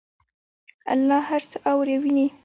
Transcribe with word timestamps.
الله 0.93 1.19
هر 1.29 1.41
څه 1.51 1.57
اوري 1.71 1.93
او 1.97 2.01
ویني 2.03 2.27